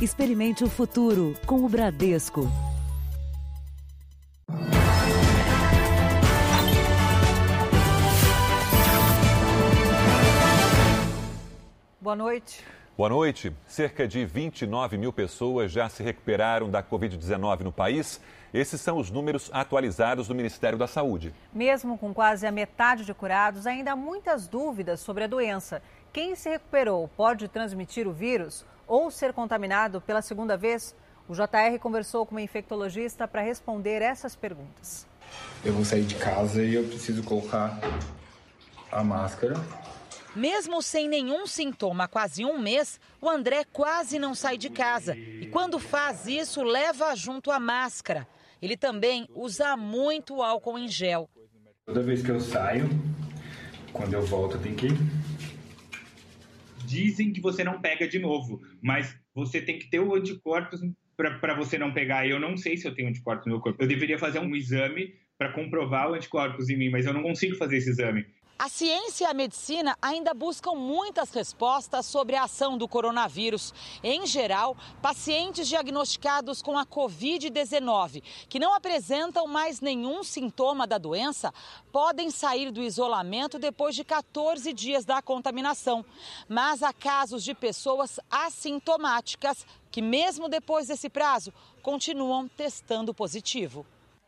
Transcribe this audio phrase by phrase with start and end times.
[0.00, 2.48] Experimente o futuro com o Bradesco.
[12.00, 12.64] Boa noite.
[12.96, 13.52] Boa noite.
[13.66, 18.20] Cerca de 29 mil pessoas já se recuperaram da Covid-19 no país.
[18.54, 21.34] Esses são os números atualizados do Ministério da Saúde.
[21.52, 25.82] Mesmo com quase a metade de curados, ainda há muitas dúvidas sobre a doença.
[26.12, 30.94] Quem se recuperou pode transmitir o vírus ou ser contaminado pela segunda vez?
[31.28, 35.06] O JR conversou com uma infectologista para responder essas perguntas.
[35.64, 37.78] Eu vou sair de casa e eu preciso colocar
[38.90, 39.54] a máscara
[40.38, 45.16] mesmo sem nenhum sintoma há quase um mês, o André quase não sai de casa.
[45.16, 48.26] E quando faz isso, leva junto a máscara.
[48.62, 51.28] Ele também usa muito álcool em gel.
[51.86, 52.88] Toda vez que eu saio,
[53.92, 54.88] quando eu volto, tem que.
[56.88, 60.80] Dizem que você não pega de novo, mas você tem que ter o anticorpos
[61.16, 62.26] para você não pegar.
[62.26, 63.82] Eu não sei se eu tenho anticorpos no meu corpo.
[63.82, 67.56] Eu deveria fazer um exame para comprovar o anticorpos em mim, mas eu não consigo
[67.56, 68.26] fazer esse exame.
[68.60, 73.72] A ciência e a medicina ainda buscam muitas respostas sobre a ação do coronavírus.
[74.02, 81.54] Em geral, pacientes diagnosticados com a Covid-19, que não apresentam mais nenhum sintoma da doença,
[81.92, 86.04] podem sair do isolamento depois de 14 dias da contaminação.
[86.48, 93.86] Mas há casos de pessoas assintomáticas que, mesmo depois desse prazo, continuam testando positivo.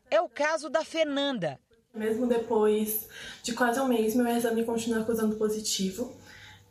[0.08, 1.58] É o caso da Fernanda.
[1.92, 3.08] Mesmo depois
[3.42, 6.14] de quase um mês, meu exame continua acusando positivo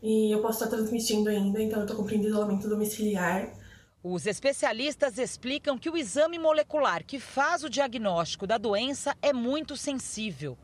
[0.02, 3.54] e eu posso estar transmitindo ainda, então eu estou cumprindo isolamento domiciliar.
[4.02, 9.76] Os especialistas explicam que o exame molecular que faz o diagnóstico da doença é muito
[9.76, 10.58] sensível.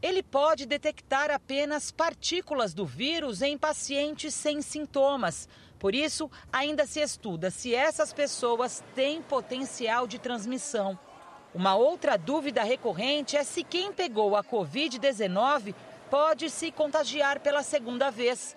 [0.00, 5.48] Ele pode detectar apenas partículas do vírus em pacientes sem sintomas.
[5.80, 10.96] Por isso, ainda se estuda se essas pessoas têm potencial de transmissão.
[11.56, 15.74] Uma outra dúvida recorrente é se quem pegou a Covid-19
[16.10, 18.54] pode se contagiar pela segunda vez.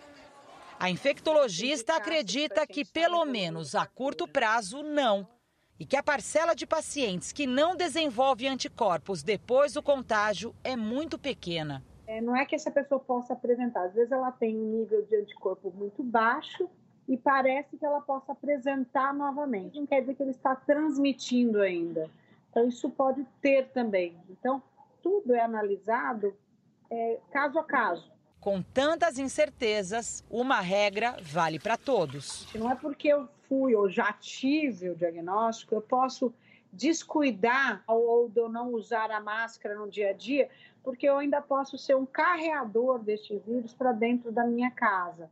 [0.78, 5.26] A infectologista acredita que, pelo menos a curto prazo, não.
[5.80, 11.18] E que a parcela de pacientes que não desenvolve anticorpos depois do contágio é muito
[11.18, 11.82] pequena.
[12.06, 13.86] É, não é que essa pessoa possa apresentar.
[13.86, 16.70] Às vezes ela tem um nível de anticorpo muito baixo
[17.08, 19.80] e parece que ela possa apresentar novamente.
[19.80, 22.10] Não quer dizer que ele está transmitindo ainda.
[22.50, 24.18] Então, isso pode ter também.
[24.30, 24.62] Então,
[25.02, 26.36] tudo é analisado
[26.90, 28.12] é, caso a caso.
[28.40, 32.48] Com tantas incertezas, uma regra vale para todos.
[32.56, 36.34] Não é porque eu fui ou já tive o diagnóstico, eu posso
[36.72, 40.50] descuidar ou de eu não usar a máscara no dia a dia,
[40.84, 45.30] porque eu ainda posso ser um carreador deste vírus para dentro da minha casa.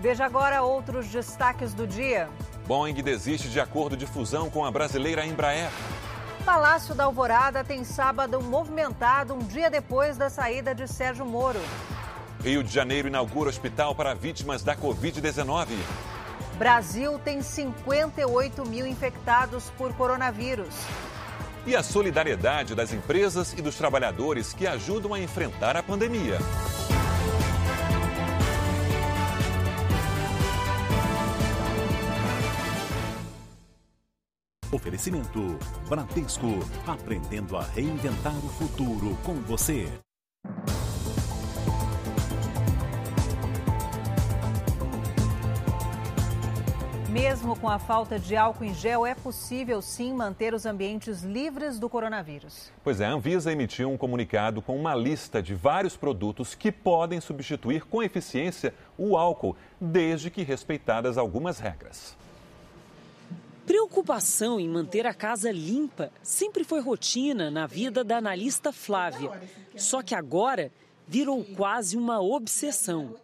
[0.00, 2.28] Veja agora outros destaques do dia.
[2.68, 5.70] Boeing desiste de acordo de fusão com a brasileira Embraer.
[6.44, 11.58] Palácio da Alvorada tem sábado movimentado um dia depois da saída de Sérgio Moro.
[12.44, 15.68] Rio de Janeiro inaugura hospital para vítimas da Covid-19.
[16.58, 20.74] Brasil tem 58 mil infectados por coronavírus.
[21.66, 26.36] E a solidariedade das empresas e dos trabalhadores que ajudam a enfrentar a pandemia.
[34.70, 35.58] Oferecimento
[35.88, 36.46] Bradesco,
[36.86, 39.88] aprendendo a reinventar o futuro com você.
[47.08, 51.78] Mesmo com a falta de álcool em gel, é possível sim manter os ambientes livres
[51.78, 52.70] do coronavírus.
[52.84, 57.22] Pois é, a Anvisa emitiu um comunicado com uma lista de vários produtos que podem
[57.22, 62.14] substituir com eficiência o álcool, desde que respeitadas algumas regras.
[63.68, 69.30] Preocupação em manter a casa limpa sempre foi rotina na vida da analista Flávia.
[69.76, 70.72] Só que agora
[71.06, 73.14] virou quase uma obsessão.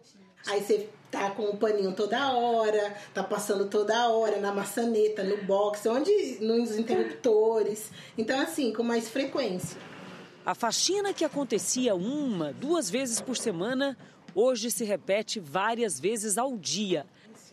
[0.45, 5.43] Aí você tá com o paninho toda hora, tá passando toda hora na maçaneta, no
[5.45, 7.89] box, onde nos interruptores.
[8.15, 9.79] Então assim, com mais frequência.
[10.45, 13.97] A faxina que acontecia uma, duas vezes por semana,
[14.35, 17.03] hoje se repete várias vezes ao dia.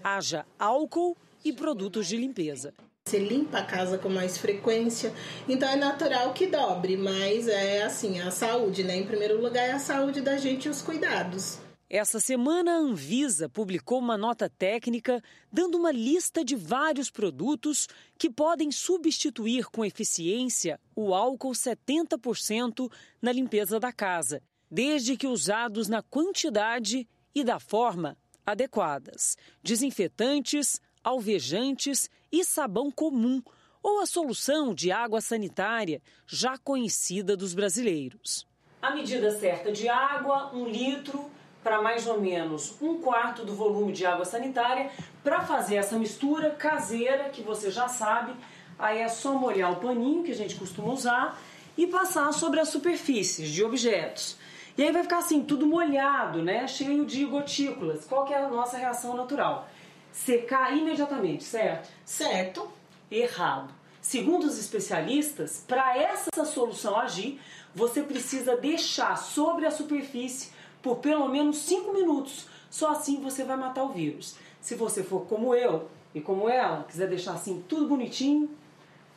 [0.04, 2.72] Haja álcool e produtos de limpeza.
[3.04, 5.12] Você limpa a casa com mais frequência,
[5.48, 8.96] então é natural que dobre, mas é assim, a saúde, né?
[8.96, 11.58] Em primeiro lugar é a saúde da gente e os cuidados.
[11.90, 15.22] Essa semana a Anvisa publicou uma nota técnica
[15.52, 17.86] dando uma lista de vários produtos
[18.16, 22.90] que podem substituir com eficiência o álcool 70%
[23.20, 24.40] na limpeza da casa,
[24.70, 28.16] desde que usados na quantidade e da forma
[28.46, 29.36] adequadas.
[29.62, 33.42] Desinfetantes, alvejantes e sabão comum,
[33.82, 38.46] ou a solução de água sanitária já conhecida dos brasileiros.
[38.80, 41.30] A medida certa de água, um litro
[41.62, 44.90] para mais ou menos um quarto do volume de água sanitária
[45.22, 48.34] para fazer essa mistura caseira que você já sabe.
[48.78, 51.40] Aí é só molhar o paninho que a gente costuma usar
[51.76, 54.36] e passar sobre as superfícies de objetos.
[54.76, 56.66] E aí vai ficar assim, tudo molhado, né?
[56.66, 58.04] Cheio de gotículas.
[58.04, 59.68] Qual que é a nossa reação natural?
[60.12, 61.88] Secar imediatamente, certo?
[62.04, 62.70] Certo.
[63.10, 63.72] Errado.
[64.00, 67.40] Segundo os especialistas, para essa solução agir,
[67.74, 70.50] você precisa deixar sobre a superfície
[70.82, 72.46] por pelo menos 5 minutos.
[72.68, 74.36] Só assim você vai matar o vírus.
[74.60, 78.50] Se você for como eu e como ela, quiser deixar assim tudo bonitinho,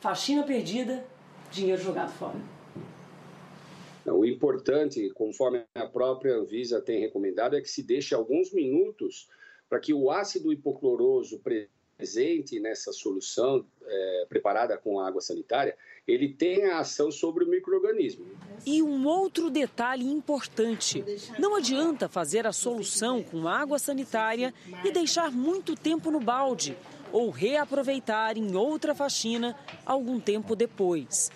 [0.00, 1.04] faxina perdida,
[1.50, 2.36] dinheiro jogado fora.
[4.06, 9.28] O importante, conforme a própria Anvisa tem recomendado, é que se deixe alguns minutos
[9.68, 11.40] para que o ácido hipocloroso
[11.96, 15.76] presente nessa solução é, preparada com água sanitária,
[16.06, 18.26] ele tenha ação sobre o microorganismo.
[18.64, 21.04] E um outro detalhe importante:
[21.38, 24.54] não adianta fazer a solução com água sanitária
[24.84, 26.76] e deixar muito tempo no balde
[27.12, 31.30] ou reaproveitar em outra faxina algum tempo depois.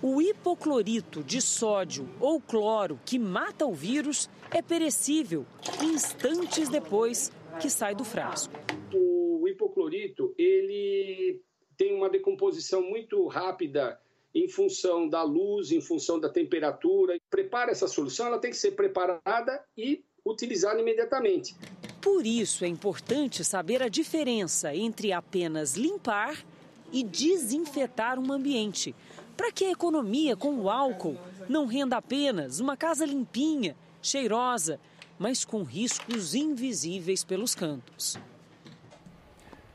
[0.00, 5.44] O hipoclorito de sódio ou cloro que mata o vírus é perecível
[5.82, 8.54] instantes depois que sai do frasco.
[8.92, 11.40] O hipoclorito, ele
[11.76, 14.00] tem uma decomposição muito rápida
[14.34, 17.18] em função da luz, em função da temperatura.
[17.30, 21.56] Prepara essa solução, ela tem que ser preparada e utilizada imediatamente.
[22.00, 26.44] Por isso é importante saber a diferença entre apenas limpar
[26.92, 28.94] e desinfetar um ambiente
[29.36, 31.16] para que a economia com o álcool
[31.48, 34.80] não renda apenas uma casa limpinha, cheirosa,
[35.18, 38.18] mas com riscos invisíveis pelos cantos.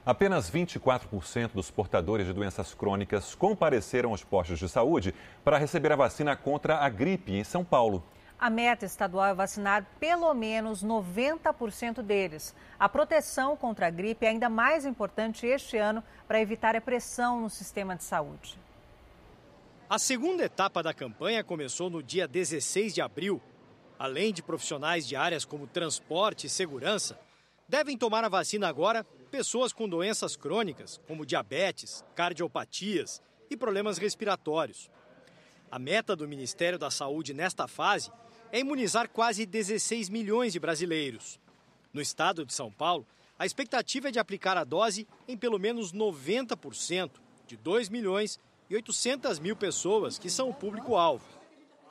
[0.06, 5.13] Apenas 24% dos portadores de doenças crônicas compareceram aos postos de saúde
[5.44, 8.04] para receber a vacina contra a gripe em São Paulo.
[8.38, 12.54] A meta estadual é vacinar pelo menos 90% deles.
[12.78, 17.39] A proteção contra a gripe é ainda mais importante este ano para evitar a pressão
[17.39, 18.60] no sistema de saúde.
[19.89, 23.42] A segunda etapa da campanha começou no dia 16 de abril.
[24.03, 27.17] Além de profissionais de áreas como transporte e segurança,
[27.69, 34.91] devem tomar a vacina agora pessoas com doenças crônicas, como diabetes, cardiopatias e problemas respiratórios.
[35.71, 38.11] A meta do Ministério da Saúde nesta fase
[38.51, 41.39] é imunizar quase 16 milhões de brasileiros.
[41.94, 43.07] No estado de São Paulo,
[43.39, 47.09] a expectativa é de aplicar a dose em pelo menos 90%
[47.47, 48.38] de 2 milhões
[48.69, 51.43] e 800 mil pessoas que são o público-alvo.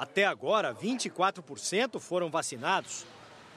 [0.03, 3.07] Até agora, 24% foram vacinados.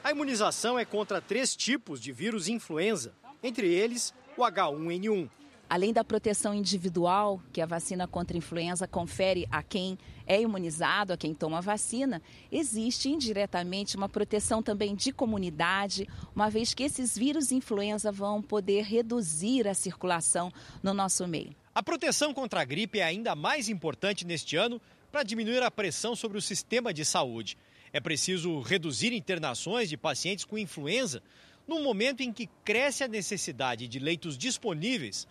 [0.04, 5.28] A imunização é contra três tipos de vírus influenza, entre eles o H1N1.
[5.68, 9.98] Além da proteção individual que a vacina contra a influenza confere a quem
[10.28, 12.22] é imunizado, a quem toma a vacina,
[12.52, 18.84] existe indiretamente uma proteção também de comunidade, uma vez que esses vírus influenza vão poder
[18.84, 20.54] reduzir a circulação
[20.84, 21.56] no nosso meio.
[21.74, 24.80] A proteção contra a gripe é ainda mais importante neste ano
[25.16, 27.58] para diminuir a pressão sobre o sistema de saúde.
[27.94, 31.24] É preciso reduzir internações de pacientes com influenza
[31.66, 35.26] num momento em que cresce a necessidade de leitos disponíveis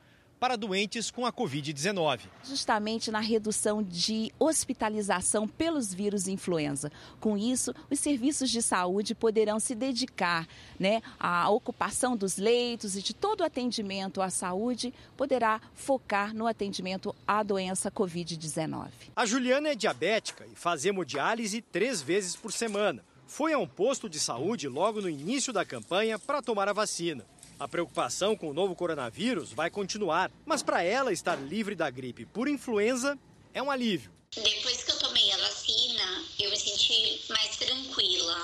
[0.44, 2.20] para doentes com a Covid-19.
[2.44, 6.92] Justamente na redução de hospitalização pelos vírus influenza.
[7.18, 10.46] Com isso, os serviços de saúde poderão se dedicar
[10.78, 16.46] né, à ocupação dos leitos e de todo o atendimento à saúde, poderá focar no
[16.46, 18.90] atendimento à doença Covid-19.
[19.16, 23.02] A Juliana é diabética e faz hemodiálise três vezes por semana.
[23.26, 27.24] Foi a um posto de saúde logo no início da campanha para tomar a vacina.
[27.58, 32.26] A preocupação com o novo coronavírus vai continuar, mas para ela estar livre da gripe
[32.26, 33.16] por influenza
[33.52, 34.10] é um alívio.
[34.34, 38.34] Depois que eu tomei a vacina, eu me senti mais tranquila.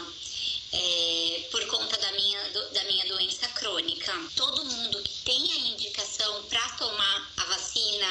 [0.73, 2.40] É, por conta da minha,
[2.73, 4.12] da minha doença crônica.
[4.37, 8.07] Todo mundo que tem a indicação para tomar a vacina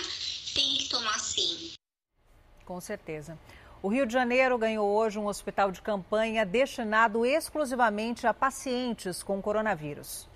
[0.54, 1.72] tem que tomar sim.
[2.66, 3.40] Com certeza.
[3.82, 9.42] O Rio de Janeiro ganhou hoje um hospital de campanha destinado exclusivamente a pacientes com
[9.42, 10.28] coronavírus.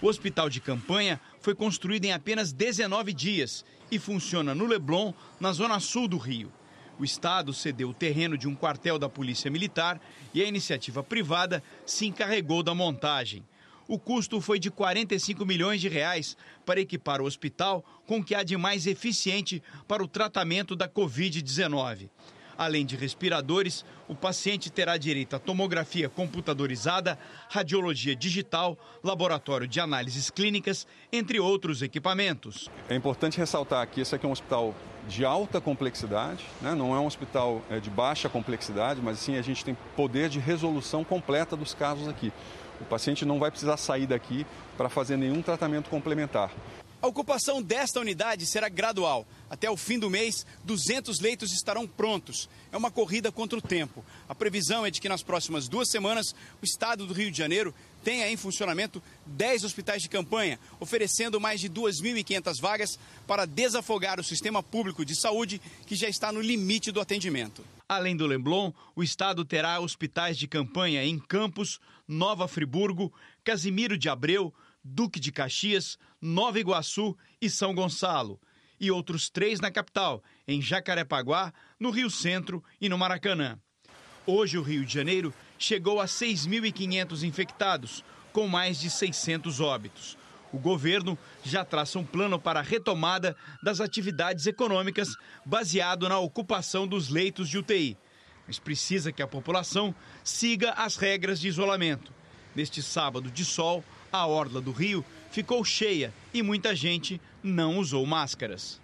[0.00, 5.52] O hospital de campanha foi construído em apenas 19 dias e funciona no Leblon, na
[5.52, 6.52] zona sul do Rio.
[6.98, 10.00] O Estado cedeu o terreno de um quartel da Polícia Militar
[10.34, 13.42] e a iniciativa privada se encarregou da montagem.
[13.88, 18.34] O custo foi de 45 milhões de reais para equipar o hospital com o que
[18.34, 22.10] há de mais eficiente para o tratamento da Covid-19.
[22.58, 30.30] Além de respiradores, o paciente terá direito a tomografia computadorizada, radiologia digital, laboratório de análises
[30.30, 32.70] clínicas, entre outros equipamentos.
[32.88, 34.74] É importante ressaltar que esse aqui é um hospital
[35.08, 36.74] de alta complexidade, né?
[36.74, 40.38] não é um hospital é, de baixa complexidade, mas sim a gente tem poder de
[40.38, 42.32] resolução completa dos casos aqui.
[42.80, 44.46] O paciente não vai precisar sair daqui
[44.76, 46.50] para fazer nenhum tratamento complementar.
[47.06, 49.24] A ocupação desta unidade será gradual.
[49.48, 52.48] Até o fim do mês, 200 leitos estarão prontos.
[52.72, 54.04] É uma corrida contra o tempo.
[54.28, 57.72] A previsão é de que nas próximas duas semanas, o estado do Rio de Janeiro
[58.02, 64.24] tenha em funcionamento 10 hospitais de campanha, oferecendo mais de 2.500 vagas para desafogar o
[64.24, 67.64] sistema público de saúde, que já está no limite do atendimento.
[67.88, 73.12] Além do Leblon, o estado terá hospitais de campanha em Campos, Nova Friburgo,
[73.44, 74.52] Casimiro de Abreu,
[74.88, 78.40] Duque de Caxias, Nova Iguaçu e São Gonçalo.
[78.78, 83.58] E outros três na capital, em Jacarepaguá, no Rio Centro e no Maracanã.
[84.24, 90.16] Hoje, o Rio de Janeiro chegou a 6.500 infectados, com mais de 600 óbitos.
[90.52, 95.08] O governo já traça um plano para a retomada das atividades econômicas
[95.44, 97.96] baseado na ocupação dos leitos de UTI.
[98.46, 102.12] Mas precisa que a população siga as regras de isolamento.
[102.54, 108.04] Neste sábado de sol, a orla do Rio ficou cheia e muita gente não usou
[108.06, 108.80] máscaras.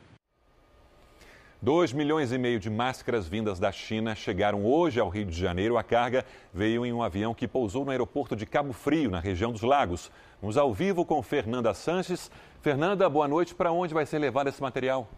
[1.63, 5.79] 2 milhões e meio de máscaras vindas da China chegaram hoje ao Rio de Janeiro.
[5.79, 9.53] A carga veio em um avião que pousou no aeroporto de Cabo Frio, na região
[9.53, 10.11] dos Lagos.
[10.41, 12.33] Vamos ao vivo com Fernanda Sanches.
[12.61, 13.55] Fernanda, boa noite.
[13.55, 15.09] Para onde vai ser levado esse material?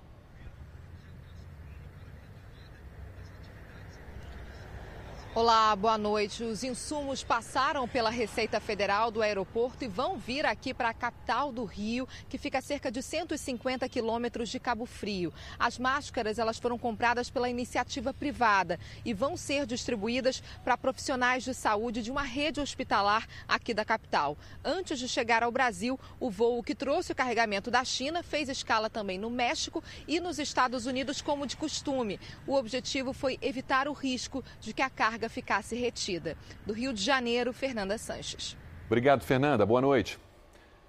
[5.36, 6.44] Olá, boa noite.
[6.44, 11.50] Os insumos passaram pela Receita Federal do aeroporto e vão vir aqui para a capital
[11.50, 15.34] do Rio, que fica a cerca de 150 quilômetros de Cabo Frio.
[15.58, 21.52] As máscaras elas foram compradas pela iniciativa privada e vão ser distribuídas para profissionais de
[21.52, 24.38] saúde de uma rede hospitalar aqui da capital.
[24.64, 28.88] Antes de chegar ao Brasil, o voo que trouxe o carregamento da China fez escala
[28.88, 32.20] também no México e nos Estados Unidos, como de costume.
[32.46, 36.36] O objetivo foi evitar o risco de que a carga ficasse retida.
[36.66, 38.56] Do Rio de Janeiro, Fernanda Sanches.
[38.86, 39.64] Obrigado, Fernanda.
[39.64, 40.18] Boa noite.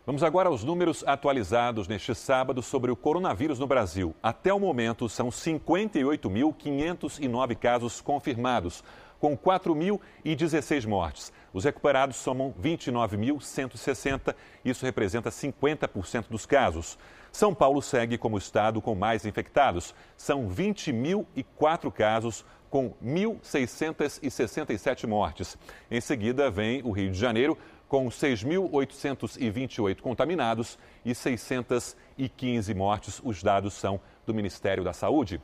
[0.06, 4.16] Vamos agora aos números atualizados neste sábado sobre o coronavírus no Brasil.
[4.22, 8.84] Até o momento, são 58.509 casos confirmados,
[9.20, 11.34] com 4.016 mortes.
[11.52, 17.00] Os recuperados somam 29.160, isso representa 50% dos casos.
[17.32, 19.96] São Paulo segue como estado com mais infectados.
[20.16, 25.58] São 20.004 casos, com 1.667 mortes.
[25.90, 33.22] Em seguida, vem o Rio de Janeiro, com 6.828 contaminados e 615 mortes.
[33.24, 35.40] Os dados são do Ministério da Saúde.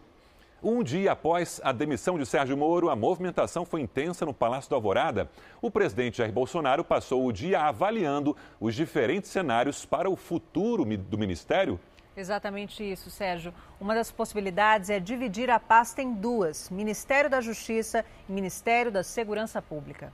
[0.61, 4.75] Um dia após a demissão de Sérgio Moro, a movimentação foi intensa no Palácio da
[4.75, 5.31] Alvorada.
[5.61, 11.17] O presidente Jair Bolsonaro passou o dia avaliando os diferentes cenários para o futuro do
[11.17, 11.79] ministério
[12.15, 13.53] Exatamente isso, Sérgio.
[13.79, 19.03] Uma das possibilidades é dividir a pasta em duas: Ministério da Justiça e Ministério da
[19.03, 20.11] Segurança Pública.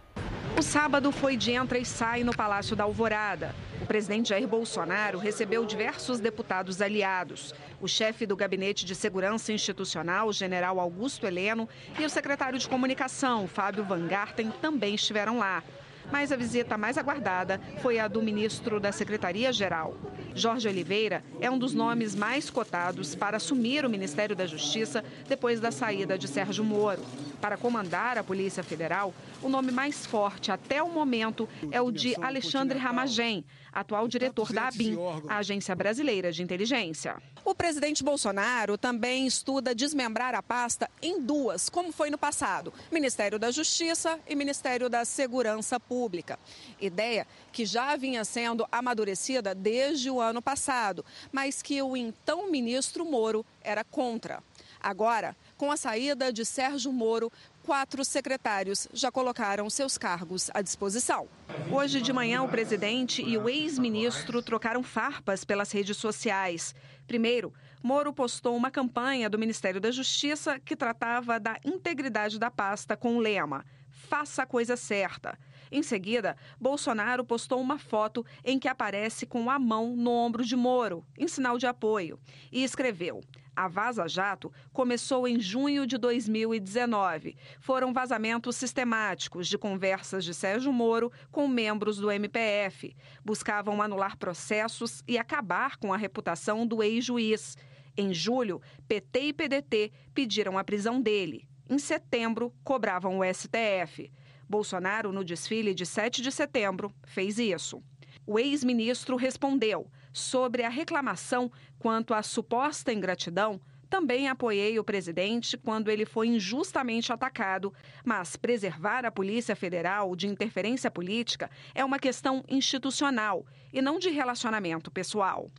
[0.57, 3.53] O sábado foi de entra e sai no Palácio da Alvorada.
[3.79, 7.53] O presidente Jair Bolsonaro recebeu diversos deputados aliados.
[7.79, 13.47] O chefe do Gabinete de Segurança Institucional, general Augusto Heleno, e o secretário de Comunicação,
[13.47, 15.63] Fábio Van Garten, também estiveram lá
[16.11, 19.95] mas a visita mais aguardada foi a do ministro da Secretaria-Geral.
[20.33, 25.59] Jorge Oliveira é um dos nomes mais cotados para assumir o Ministério da Justiça depois
[25.59, 27.01] da saída de Sérgio Moro.
[27.41, 32.15] Para comandar a Polícia Federal, o nome mais forte até o momento é o de
[32.21, 33.45] Alexandre Ramagem,
[33.79, 37.15] atual diretor da ABIN, a Agência Brasileira de Inteligência.
[37.45, 43.37] O presidente Bolsonaro também estuda desmembrar a pasta em duas, como foi no passado: Ministério
[43.37, 46.39] da Justiça e Ministério da Segurança Pública.
[46.81, 53.05] Ideia que já vinha sendo amadurecida desde o ano passado, mas que o então ministro
[53.05, 54.43] Moro era contra.
[54.79, 57.31] Agora, com a saída de Sérgio Moro,
[57.67, 61.27] quatro secretários já colocaram seus cargos à disposição.
[61.69, 66.73] Hoje de manhã, o presidente e o ex-ministro trocaram farpas pelas redes sociais.
[67.05, 72.95] Primeiro, Moro postou uma campanha do Ministério da Justiça que tratava da integridade da pasta
[72.95, 75.37] com o lema: Faça a coisa certa.
[75.69, 80.55] Em seguida, Bolsonaro postou uma foto em que aparece com a mão no ombro de
[80.55, 82.17] Moro, em sinal de apoio,
[82.49, 83.21] e escreveu:
[83.57, 87.35] a Vaza Jato começou em junho de 2019.
[87.59, 92.95] Foram vazamentos sistemáticos de conversas de Sérgio Moro com membros do MPF.
[93.25, 97.57] Buscavam anular processos e acabar com a reputação do ex-juiz.
[97.97, 101.49] Em julho, PT e PDT pediram a prisão dele.
[101.67, 104.11] Em setembro, cobravam o STF.
[104.47, 107.81] Bolsonaro, no desfile de 7 de setembro, fez isso.
[108.27, 113.59] O ex-ministro respondeu sobre a reclamação quanto à suposta ingratidão
[113.89, 117.73] também apoiei o presidente quando ele foi injustamente atacado,
[118.03, 124.09] mas preservar a Polícia Federal de interferência política é uma questão institucional e não de
[124.09, 125.49] relacionamento pessoal.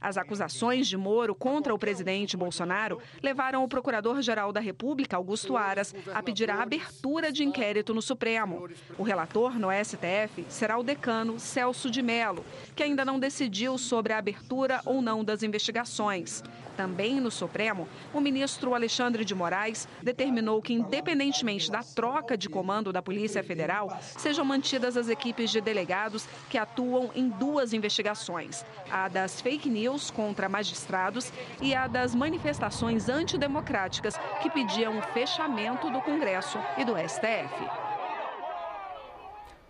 [0.00, 5.94] As acusações de Moro contra o presidente Bolsonaro levaram o Procurador-Geral da República, Augusto Aras,
[6.14, 8.68] a pedir a abertura de inquérito no Supremo.
[8.96, 14.12] O relator no STF será o decano Celso de Mello, que ainda não decidiu sobre
[14.12, 16.42] a abertura ou não das investigações.
[16.76, 22.92] Também no Supremo, o ministro Alexandre de Moraes determinou que, independentemente da troca de comando
[22.92, 29.08] da Polícia Federal, sejam mantidas as equipes de delegados que atuam em duas investigações: a
[29.08, 29.77] das fake news
[30.14, 36.94] contra magistrados e a das manifestações antidemocráticas que pediam o fechamento do Congresso e do
[36.96, 37.88] STF.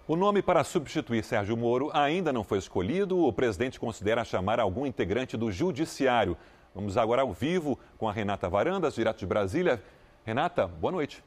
[0.06, 3.18] O nome para substituir Sérgio Moro ainda não foi escolhido.
[3.18, 6.34] O presidente considera chamar algum integrante do Judiciário.
[6.74, 9.82] Vamos agora ao vivo com a Renata Varandas, direto de Brasília.
[10.24, 11.22] Renata, boa noite.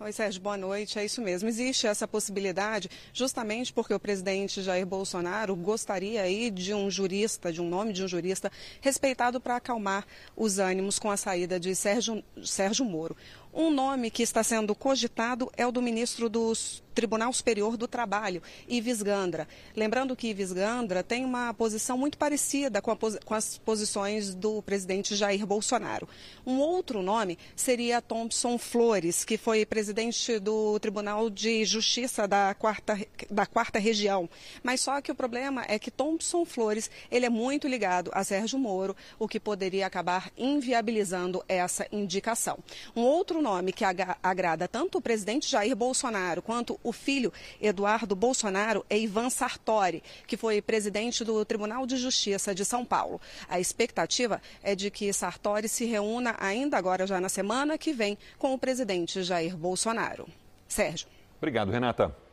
[0.00, 0.96] Oi, Sérgio, boa noite.
[0.96, 1.48] É isso mesmo.
[1.48, 7.60] Existe essa possibilidade justamente porque o presidente Jair Bolsonaro gostaria aí de um jurista, de
[7.60, 8.48] um nome de um jurista
[8.80, 13.16] respeitado para acalmar os ânimos com a saída de Sérgio, Sérgio Moro.
[13.52, 18.42] Um nome que está sendo cogitado é o do ministro dos Tribunal Superior do Trabalho,
[18.68, 19.46] Ives Gandra.
[19.76, 25.14] Lembrando que Ives Gandra tem uma posição muito parecida com, com, as posições do presidente
[25.14, 26.08] Jair Bolsonaro.
[26.44, 32.98] Um outro nome seria Thompson Flores, que foi presidente do Tribunal de Justiça da quarta,
[33.30, 34.28] da quarta região.
[34.60, 38.58] Mas só que o problema é que Thompson Flores ele é muito ligado a Sérgio
[38.58, 42.58] Moro, o que poderia acabar inviabilizando essa indicação.
[42.96, 48.84] Um outro nome que agrada tanto o presidente Jair Bolsonaro quanto o filho Eduardo Bolsonaro
[48.88, 53.20] é Ivan Sartori, que foi presidente do Tribunal de Justiça de São Paulo.
[53.48, 58.18] A expectativa é de que Sartori se reúna ainda agora, já na semana que vem,
[58.38, 60.28] com o presidente Jair Bolsonaro.
[60.66, 61.08] Sérgio.
[61.38, 62.27] Obrigado, Renata.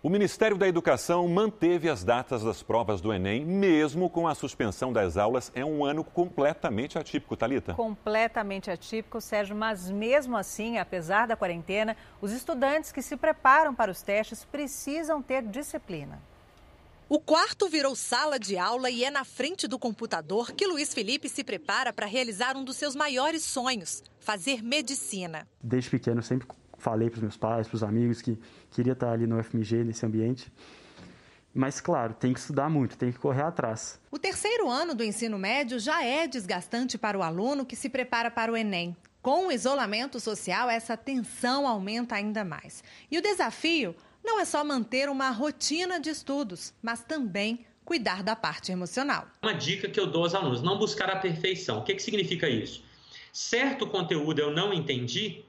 [0.00, 4.92] O Ministério da Educação manteve as datas das provas do Enem, mesmo com a suspensão
[4.92, 5.50] das aulas.
[5.56, 7.74] É um ano completamente atípico, Talita.
[7.74, 13.90] Completamente atípico, Sérgio, mas mesmo assim, apesar da quarentena, os estudantes que se preparam para
[13.90, 16.22] os testes precisam ter disciplina.
[17.08, 21.28] O quarto virou sala de aula e é na frente do computador que Luiz Felipe
[21.28, 25.48] se prepara para realizar um dos seus maiores sonhos: fazer medicina.
[25.60, 26.46] Desde pequeno, sempre
[26.78, 28.38] falei para os meus pais, para os amigos que
[28.70, 30.50] queria estar ali no FMG, nesse ambiente.
[31.54, 34.00] Mas, claro, tem que estudar muito, tem que correr atrás.
[34.10, 38.30] O terceiro ano do ensino médio já é desgastante para o aluno que se prepara
[38.30, 38.96] para o Enem.
[39.20, 42.84] Com o isolamento social, essa tensão aumenta ainda mais.
[43.10, 48.36] E o desafio não é só manter uma rotina de estudos, mas também cuidar da
[48.36, 49.26] parte emocional.
[49.42, 51.78] Uma dica que eu dou aos alunos: não buscar a perfeição.
[51.78, 52.84] O que, que significa isso?
[53.32, 55.44] Certo conteúdo eu não entendi,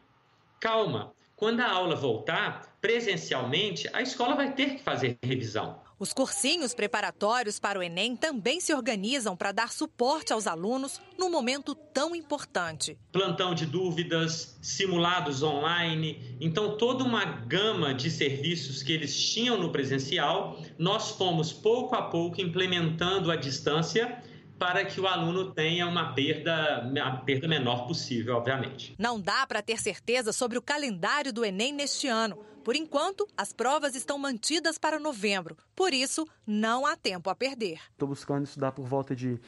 [0.59, 5.79] calma, quando a aula voltar presencialmente, a escola vai ter que fazer revisão.
[5.97, 11.29] Os cursinhos preparatórios para o Enem também se organizam para dar suporte aos alunos num
[11.29, 12.97] momento tão importante.
[13.11, 19.71] Plantão de dúvidas, simulados online, então toda uma gama de serviços que eles tinham no
[19.71, 24.21] presencial, nós fomos pouco a pouco implementando à distância
[24.59, 28.93] para que o aluno tenha uma perda, a perda menor possível, obviamente.
[28.99, 32.37] Não dá para ter certeza sobre o calendário do Enem neste ano.
[32.63, 35.57] Por enquanto, as provas estão mantidas para novembro.
[35.73, 37.79] Por isso, não há tempo a perder.
[37.91, 39.39] Estou buscando estudar por volta de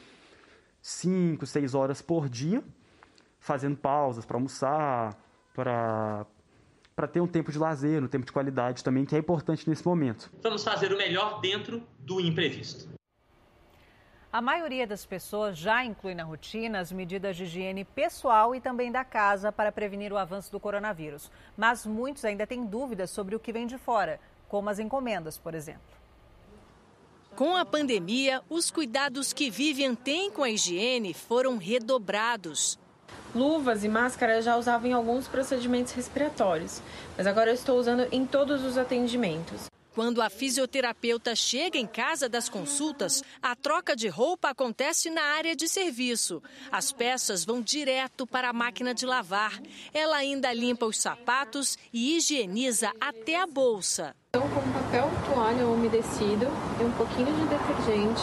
[0.80, 2.64] 5, 6 horas por dia,
[3.38, 5.16] fazendo pausas para almoçar,
[5.54, 6.26] para
[6.94, 9.84] para ter um tempo de lazer, um tempo de qualidade também, que é importante nesse
[9.84, 10.30] momento.
[10.42, 12.86] Vamos fazer o melhor dentro do imprevisto.
[14.32, 18.90] A maioria das pessoas já inclui na rotina as medidas de higiene pessoal e também
[18.90, 21.30] da casa para prevenir o avanço do coronavírus.
[21.54, 24.18] Mas muitos ainda têm dúvidas sobre o que vem de fora,
[24.48, 25.82] como as encomendas, por exemplo.
[27.36, 32.78] Com a pandemia, os cuidados que Vivian tem com a higiene foram redobrados.
[33.34, 36.80] Luvas e máscaras já usava em alguns procedimentos respiratórios,
[37.18, 39.70] mas agora eu estou usando em todos os atendimentos.
[39.94, 45.54] Quando a fisioterapeuta chega em casa das consultas, a troca de roupa acontece na área
[45.54, 46.42] de serviço.
[46.70, 49.60] As peças vão direto para a máquina de lavar.
[49.92, 54.16] Ela ainda limpa os sapatos e higieniza até a bolsa.
[54.30, 56.46] Então, com papel toalha umedecido
[56.80, 58.22] e um pouquinho de detergente,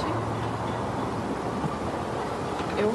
[2.80, 2.92] eu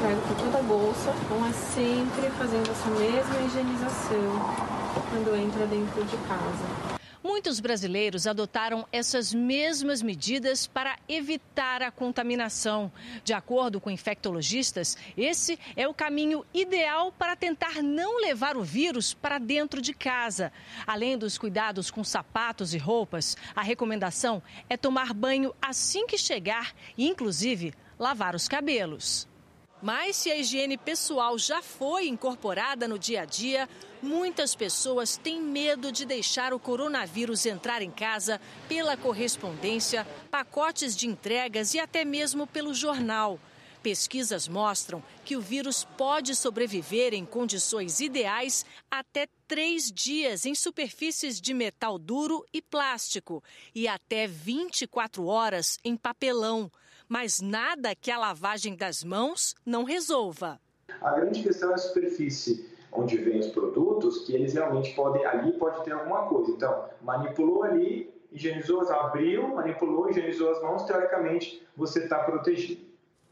[0.00, 1.14] trago por toda a bolsa.
[1.24, 4.70] Então é sempre fazendo essa mesma higienização
[5.10, 6.89] quando entra dentro de casa.
[7.22, 12.90] Muitos brasileiros adotaram essas mesmas medidas para evitar a contaminação.
[13.22, 19.12] De acordo com infectologistas, esse é o caminho ideal para tentar não levar o vírus
[19.12, 20.50] para dentro de casa.
[20.86, 26.74] Além dos cuidados com sapatos e roupas, a recomendação é tomar banho assim que chegar
[26.96, 29.29] e, inclusive, lavar os cabelos.
[29.82, 33.68] Mas se a higiene pessoal já foi incorporada no dia a dia,
[34.02, 38.38] muitas pessoas têm medo de deixar o coronavírus entrar em casa
[38.68, 43.40] pela correspondência, pacotes de entregas e até mesmo pelo jornal.
[43.82, 51.40] Pesquisas mostram que o vírus pode sobreviver em condições ideais até três dias em superfícies
[51.40, 53.42] de metal duro e plástico
[53.74, 56.70] e até 24 horas em papelão
[57.10, 60.60] mas nada que a lavagem das mãos não resolva.
[61.00, 65.52] A grande questão é a superfície onde vem os produtos, que eles realmente podem, ali
[65.52, 66.52] pode ter alguma coisa.
[66.52, 72.80] Então, manipulou ali, higienizou, abriu, manipulou, higienizou as mãos, teoricamente você está protegido.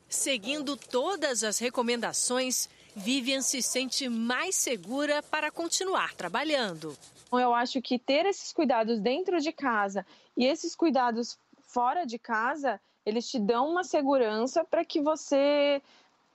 [0.09, 6.97] Seguindo todas as recomendações, Vivian se sente mais segura para continuar trabalhando.
[7.31, 10.05] Eu acho que ter esses cuidados dentro de casa
[10.37, 15.81] e esses cuidados fora de casa eles te dão uma segurança para que você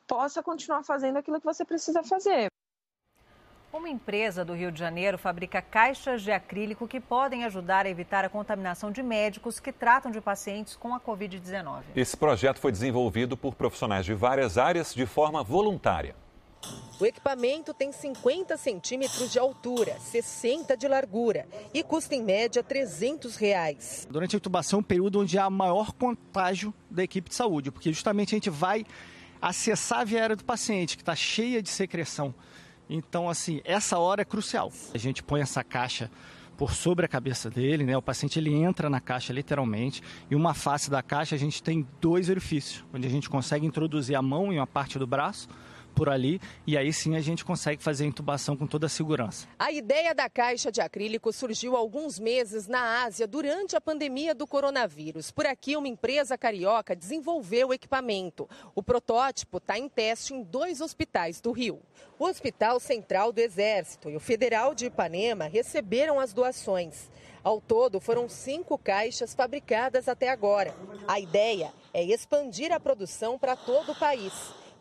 [0.07, 2.47] possa continuar fazendo aquilo que você precisa fazer.
[3.71, 8.23] Uma empresa do Rio de Janeiro fabrica caixas de acrílico que podem ajudar a evitar
[8.25, 11.81] a contaminação de médicos que tratam de pacientes com a Covid-19.
[11.95, 16.15] Esse projeto foi desenvolvido por profissionais de várias áreas de forma voluntária.
[16.99, 23.35] O equipamento tem 50 centímetros de altura, 60 de largura e custa em média 300
[23.35, 24.07] reais.
[24.09, 27.91] Durante a intubação é um período onde há maior contágio da equipe de saúde, porque
[27.91, 28.85] justamente a gente vai
[29.41, 32.33] acessar a via aérea do paciente, que está cheia de secreção.
[32.89, 34.71] Então, assim, essa hora é crucial.
[34.93, 36.09] A gente põe essa caixa
[36.55, 37.97] por sobre a cabeça dele, né?
[37.97, 41.85] O paciente ele entra na caixa literalmente e uma face da caixa a gente tem
[41.99, 45.49] dois orifícios, onde a gente consegue introduzir a mão em uma parte do braço
[45.93, 49.47] por ali e aí sim a gente consegue fazer a intubação com toda a segurança.
[49.57, 54.35] A ideia da caixa de acrílico surgiu há alguns meses na Ásia durante a pandemia
[54.35, 55.31] do coronavírus.
[55.31, 58.49] Por aqui, uma empresa carioca desenvolveu o equipamento.
[58.75, 61.79] O protótipo está em teste em dois hospitais do Rio.
[62.19, 67.09] O Hospital Central do Exército e o Federal de Ipanema receberam as doações.
[67.43, 70.73] Ao todo, foram cinco caixas fabricadas até agora.
[71.05, 74.31] A ideia é expandir a produção para todo o país.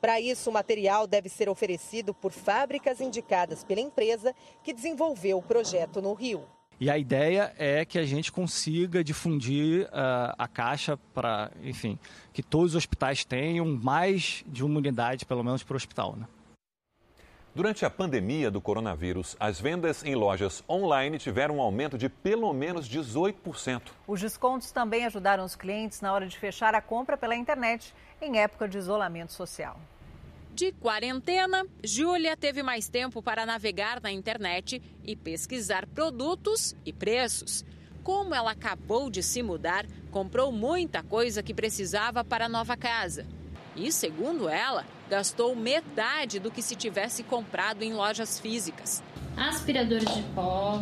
[0.03, 4.35] Para isso, o material deve ser oferecido por fábricas indicadas pela empresa
[4.65, 6.43] que desenvolveu o projeto no Rio.
[6.81, 11.97] E a ideia é que a gente consiga difundir uh, a caixa para, enfim,
[12.33, 16.17] que todos os hospitais tenham mais de uma unidade, pelo menos, para o hospital.
[16.17, 16.27] Né?
[17.55, 22.51] Durante a pandemia do coronavírus, as vendas em lojas online tiveram um aumento de pelo
[22.55, 23.83] menos 18%.
[24.07, 28.39] Os descontos também ajudaram os clientes na hora de fechar a compra pela internet em
[28.39, 29.79] época de isolamento social.
[30.55, 37.67] De quarentena, Júlia teve mais tempo para navegar na internet e pesquisar produtos e preços.
[38.03, 43.27] Como ela acabou de se mudar, comprou muita coisa que precisava para a nova casa.
[43.77, 49.03] E, segundo ela, gastou metade do que se tivesse comprado em lojas físicas.
[49.37, 50.81] Aspiradores de pó.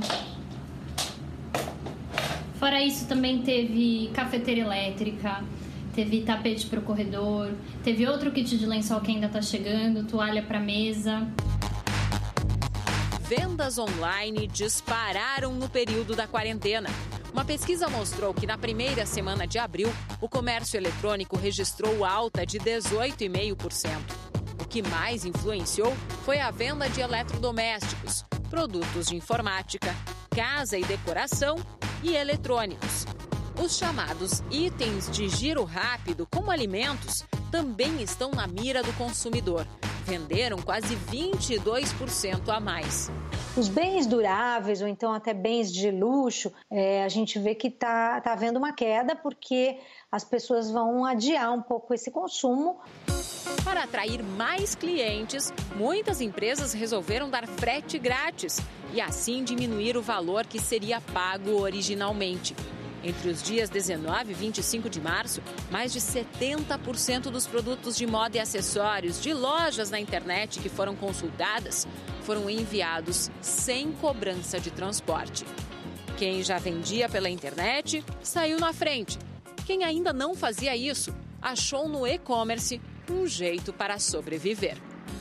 [2.54, 5.42] Fora isso, também teve cafeteira elétrica,
[5.96, 10.44] teve tapete para o corredor, teve outro kit de lençol que ainda está chegando, toalha
[10.44, 11.26] para mesa.
[13.22, 16.88] Vendas online dispararam no período da quarentena.
[17.32, 19.88] Uma pesquisa mostrou que na primeira semana de abril,
[20.20, 24.19] o comércio eletrônico registrou alta de 18,5%.
[24.70, 25.92] Que mais influenciou
[26.24, 29.92] foi a venda de eletrodomésticos, produtos de informática,
[30.30, 31.56] casa e decoração
[32.04, 33.04] e eletrônicos.
[33.60, 39.66] Os chamados itens de giro rápido, como alimentos, também estão na mira do consumidor.
[40.04, 43.10] Venderam quase 22% a mais.
[43.56, 48.20] Os bens duráveis ou então até bens de luxo, é, a gente vê que está
[48.20, 49.80] tá havendo uma queda porque
[50.12, 52.78] as pessoas vão adiar um pouco esse consumo.
[53.64, 58.60] Para atrair mais clientes, muitas empresas resolveram dar frete grátis
[58.92, 62.54] e assim diminuir o valor que seria pago originalmente.
[63.02, 68.36] Entre os dias 19 e 25 de março, mais de 70% dos produtos de moda
[68.36, 71.88] e acessórios de lojas na internet que foram consultadas
[72.22, 75.46] foram enviados sem cobrança de transporte.
[76.18, 79.18] Quem já vendia pela internet saiu na frente.
[79.64, 82.78] Quem ainda não fazia isso achou no e-commerce
[83.10, 84.78] um jeito para sobreviver.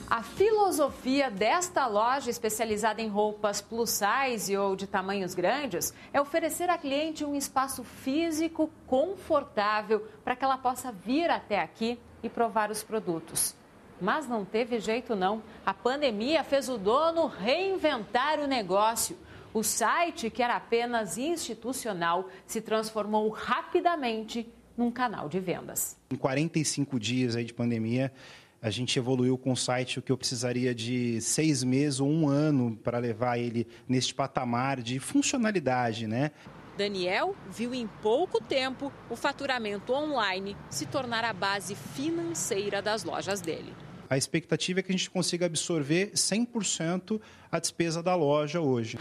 [0.09, 6.67] A filosofia desta loja especializada em roupas plus size ou de tamanhos grandes é oferecer
[6.69, 12.71] à cliente um espaço físico confortável para que ela possa vir até aqui e provar
[12.71, 13.55] os produtos.
[14.01, 15.43] Mas não teve jeito não.
[15.63, 19.15] A pandemia fez o dono reinventar o negócio.
[19.53, 25.98] O site, que era apenas institucional, se transformou rapidamente num canal de vendas.
[26.11, 28.11] Em 45 dias aí de pandemia,
[28.59, 32.27] a gente evoluiu com o site o que eu precisaria de seis meses ou um
[32.27, 36.31] ano para levar ele neste patamar de funcionalidade, né?
[36.75, 43.39] Daniel viu em pouco tempo o faturamento online se tornar a base financeira das lojas
[43.39, 43.71] dele.
[44.09, 48.97] A expectativa é que a gente consiga absorver 100% a despesa da loja hoje.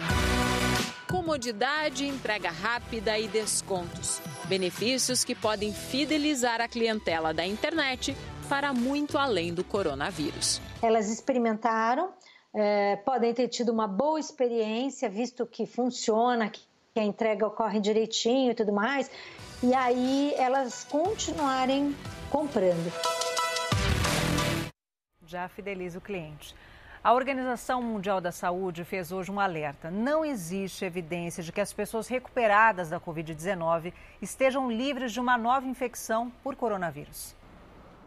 [1.09, 4.21] Comodidade, entrega rápida e descontos.
[4.49, 8.17] Benefícios que podem fidelizar a clientela da internet
[8.49, 10.61] para muito além do coronavírus.
[10.81, 12.15] Elas experimentaram,
[12.55, 16.63] é, podem ter tido uma boa experiência, visto que funciona, que
[16.97, 19.11] a entrega ocorre direitinho e tudo mais,
[19.63, 21.95] e aí elas continuarem
[22.31, 22.91] comprando.
[25.27, 26.55] Já fideliza o cliente.
[27.03, 29.89] A Organização Mundial da Saúde fez hoje um alerta.
[29.89, 35.65] Não existe evidência de que as pessoas recuperadas da Covid-19 estejam livres de uma nova
[35.65, 37.37] infecção por coronavírus.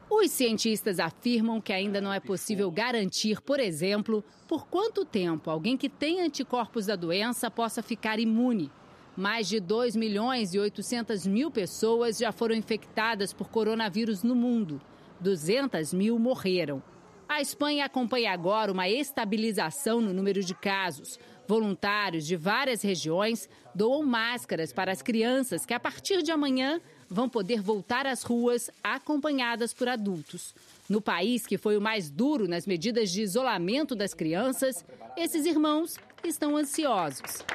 [0.10, 5.78] Os cientistas afirmam que ainda não é possível garantir, por exemplo, por quanto tempo alguém
[5.78, 8.70] que tem anticorpos da doença possa ficar imune.
[9.16, 14.82] Mais de 2 milhões e 800 mil pessoas já foram infectadas por coronavírus no mundo.
[15.22, 16.84] 200 mil morreram.
[17.32, 21.18] A Espanha acompanha agora uma estabilização no número de casos.
[21.48, 27.30] Voluntários de várias regiões doam máscaras para as crianças que, a partir de amanhã, vão
[27.30, 30.54] poder voltar às ruas acompanhadas por adultos.
[30.90, 34.84] No país que foi o mais duro nas medidas de isolamento das crianças,
[35.16, 37.46] esses irmãos estão ansiosos.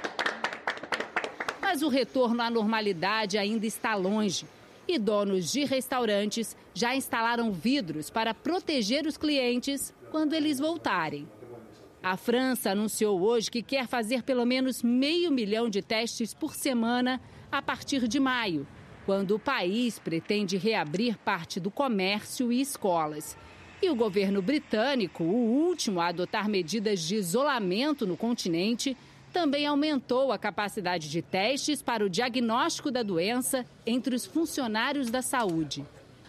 [1.60, 4.46] Mas o retorno à normalidade ainda está longe.
[4.88, 11.28] E donos de restaurantes já instalaram vidros para proteger os clientes quando eles voltarem.
[12.02, 17.20] A França anunciou hoje que quer fazer pelo menos meio milhão de testes por semana
[17.50, 18.66] a partir de maio
[19.06, 23.38] quando o país pretende reabrir parte do comércio e escolas.
[23.80, 28.96] E o governo britânico, o último a adotar medidas de isolamento no continente,
[29.36, 35.20] também aumentou a capacidade de testes para o diagnóstico da doença entre os funcionários da
[35.20, 35.84] saúde.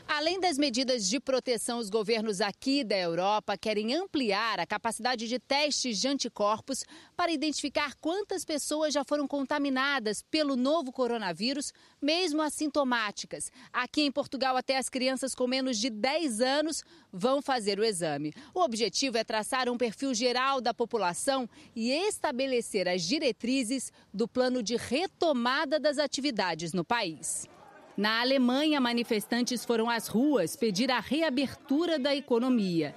[0.10, 5.38] Além das medidas de proteção, os governos aqui da Europa querem ampliar a capacidade de
[5.38, 13.52] testes de anticorpos para identificar quantas pessoas já foram contaminadas pelo novo coronavírus, mesmo assintomáticas.
[13.72, 18.34] Aqui em Portugal, até as crianças com menos de 10 anos vão fazer o exame.
[18.54, 24.64] O objetivo é traçar um perfil geral da população e estabelecer as diretrizes do plano
[24.64, 27.46] de retomada das atividades no país.
[27.98, 32.94] Na Alemanha, manifestantes foram às ruas pedir a reabertura da economia.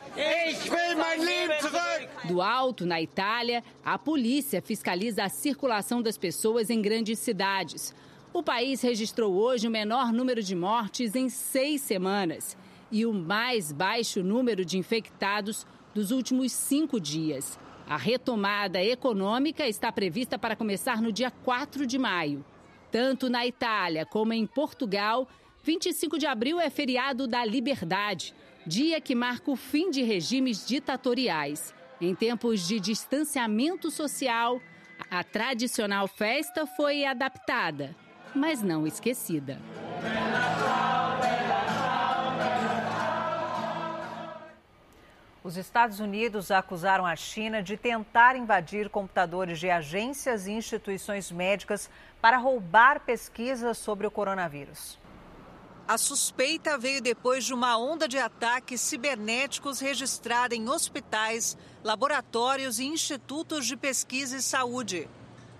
[2.28, 7.94] Do alto, na Itália, a polícia fiscaliza a circulação das pessoas em grandes cidades.
[8.30, 12.54] O país registrou hoje o menor número de mortes em seis semanas
[12.92, 17.58] e o mais baixo número de infectados dos últimos cinco dias.
[17.88, 22.44] A retomada econômica está prevista para começar no dia 4 de maio.
[22.90, 25.28] Tanto na Itália como em Portugal,
[25.62, 28.34] 25 de abril é feriado da liberdade,
[28.66, 31.72] dia que marca o fim de regimes ditatoriais.
[32.00, 34.60] Em tempos de distanciamento social,
[35.10, 37.94] a tradicional festa foi adaptada,
[38.34, 39.60] mas não esquecida.
[45.42, 51.88] Os Estados Unidos acusaram a China de tentar invadir computadores de agências e instituições médicas
[52.20, 54.98] para roubar pesquisas sobre o coronavírus.
[55.88, 62.84] A suspeita veio depois de uma onda de ataques cibernéticos registrada em hospitais, laboratórios e
[62.84, 65.08] institutos de pesquisa e saúde.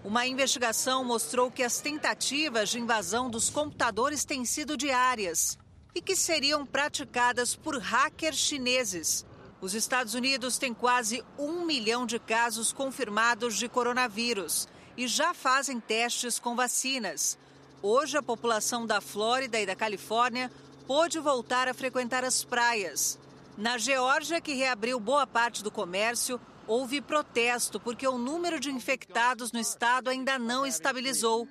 [0.05, 5.59] Uma investigação mostrou que as tentativas de invasão dos computadores têm sido diárias
[5.95, 9.27] e que seriam praticadas por hackers chineses
[9.61, 14.67] os Estados Unidos têm quase um milhão de casos confirmados de coronavírus
[15.01, 17.39] e já fazem testes com vacinas.
[17.83, 20.53] Hoje, a população da Flórida e da Califórnia
[20.87, 23.19] pôde voltar a frequentar as praias.
[23.57, 29.53] Na Geórgia, que reabriu boa parte do comércio, houve protesto porque o número de infectados
[29.53, 31.49] no estado ainda não estabilizou.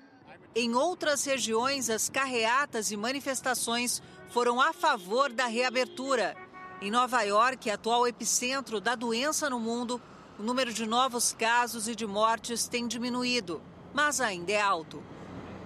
[0.53, 6.37] Em outras regiões, as carreatas e manifestações foram a favor da reabertura
[6.83, 9.99] Em Nova York, atual epicentro da doença no mundo,
[10.39, 13.61] o número de novos casos e de mortes tem diminuído,
[13.93, 15.03] mas ainda é alto.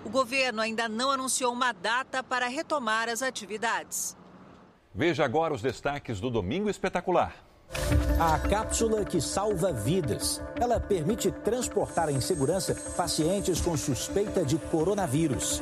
[0.03, 4.17] O governo ainda não anunciou uma data para retomar as atividades.
[4.93, 7.35] Veja agora os destaques do Domingo Espetacular.
[8.19, 10.41] A cápsula que salva vidas.
[10.59, 15.61] Ela permite transportar em segurança pacientes com suspeita de coronavírus.